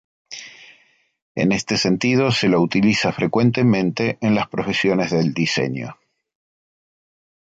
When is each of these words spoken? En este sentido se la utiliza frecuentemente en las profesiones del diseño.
En 1.35 1.51
este 1.51 1.77
sentido 1.77 2.31
se 2.31 2.49
la 2.49 2.57
utiliza 2.57 3.11
frecuentemente 3.11 4.17
en 4.21 4.33
las 4.33 4.47
profesiones 4.47 5.11
del 5.11 5.31
diseño. 5.31 5.95